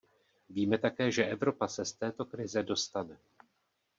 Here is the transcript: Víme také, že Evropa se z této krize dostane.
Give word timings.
Víme 0.49 0.77
také, 0.77 1.11
že 1.11 1.25
Evropa 1.25 1.67
se 1.67 1.85
z 1.85 1.93
této 1.93 2.25
krize 2.25 2.63
dostane. 2.63 3.17